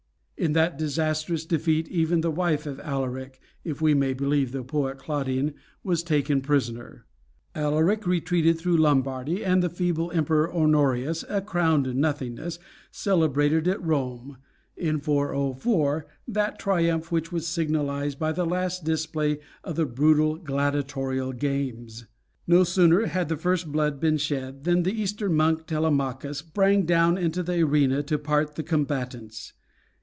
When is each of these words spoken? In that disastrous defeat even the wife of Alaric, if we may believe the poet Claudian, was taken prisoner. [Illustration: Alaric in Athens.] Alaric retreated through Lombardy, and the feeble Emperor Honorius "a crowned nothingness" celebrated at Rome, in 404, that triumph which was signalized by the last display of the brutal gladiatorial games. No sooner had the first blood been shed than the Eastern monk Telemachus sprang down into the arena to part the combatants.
In 0.37 0.53
that 0.53 0.75
disastrous 0.75 1.45
defeat 1.45 1.87
even 1.89 2.21
the 2.21 2.31
wife 2.31 2.65
of 2.65 2.79
Alaric, 2.79 3.39
if 3.63 3.79
we 3.79 3.93
may 3.93 4.11
believe 4.13 4.51
the 4.51 4.63
poet 4.63 4.97
Claudian, 4.97 5.53
was 5.83 6.01
taken 6.01 6.41
prisoner. 6.41 7.05
[Illustration: 7.53 7.53
Alaric 7.53 7.53
in 7.53 7.63
Athens.] 7.65 7.71
Alaric 7.71 8.07
retreated 8.07 8.57
through 8.57 8.77
Lombardy, 8.77 9.45
and 9.45 9.61
the 9.61 9.69
feeble 9.69 10.09
Emperor 10.11 10.51
Honorius 10.51 11.23
"a 11.29 11.41
crowned 11.41 11.93
nothingness" 11.95 12.57
celebrated 12.89 13.67
at 13.67 13.83
Rome, 13.85 14.37
in 14.75 14.99
404, 14.99 16.07
that 16.29 16.57
triumph 16.57 17.11
which 17.11 17.31
was 17.31 17.45
signalized 17.45 18.17
by 18.17 18.31
the 18.31 18.43
last 18.43 18.83
display 18.83 19.37
of 19.63 19.75
the 19.75 19.85
brutal 19.85 20.37
gladiatorial 20.37 21.33
games. 21.33 22.07
No 22.47 22.63
sooner 22.63 23.05
had 23.05 23.29
the 23.29 23.37
first 23.37 23.71
blood 23.71 23.99
been 23.99 24.17
shed 24.17 24.63
than 24.63 24.81
the 24.81 24.99
Eastern 24.99 25.35
monk 25.35 25.67
Telemachus 25.67 26.39
sprang 26.39 26.87
down 26.87 27.15
into 27.15 27.43
the 27.43 27.61
arena 27.61 28.01
to 28.01 28.17
part 28.17 28.55
the 28.55 28.63
combatants. 28.63 29.53